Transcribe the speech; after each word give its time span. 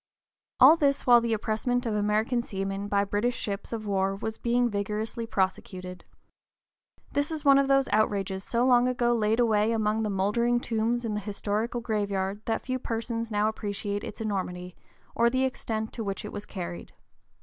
(p. 0.59 0.65
043) 0.65 0.67
All 0.71 0.77
this 0.77 1.05
while 1.05 1.21
the 1.21 1.33
impressment 1.33 1.85
of 1.85 1.93
American 1.93 2.41
seamen 2.41 2.87
by 2.87 3.03
British 3.03 3.35
ships 3.37 3.71
of 3.71 3.85
war 3.85 4.15
was 4.15 4.39
being 4.39 4.67
vigorously 4.67 5.27
prosecuted. 5.27 6.03
This 7.11 7.29
is 7.29 7.45
one 7.45 7.59
of 7.59 7.67
those 7.67 7.87
outrages 7.93 8.43
so 8.43 8.65
long 8.65 8.87
ago 8.87 9.13
laid 9.13 9.39
away 9.39 9.71
among 9.71 10.01
the 10.01 10.09
mouldering 10.09 10.59
tombs 10.59 11.05
in 11.05 11.13
the 11.13 11.19
historical 11.19 11.81
graveyard 11.81 12.41
that 12.45 12.63
few 12.65 12.79
persons 12.79 13.29
now 13.29 13.47
appreciate 13.47 14.03
its 14.03 14.19
enormity, 14.19 14.75
or 15.13 15.29
the 15.29 15.43
extent 15.45 15.93
to 15.93 16.03
which 16.03 16.25
it 16.25 16.31
was 16.33 16.47
carried. 16.47 16.93